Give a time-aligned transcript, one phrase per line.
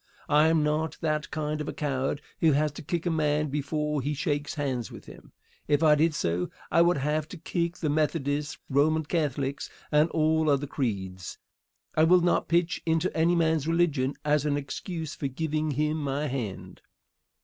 [0.29, 4.01] I am not that kind of a coward who has to kick a man before
[4.01, 5.31] he shakes hands with him.
[5.67, 10.49] If I did so I would have to kick the Methodists, Roman Catholics and all
[10.49, 11.37] other creeds.
[11.95, 16.25] I will not pitch into any man's religion as an excuse for giving him my
[16.25, 16.81] hand.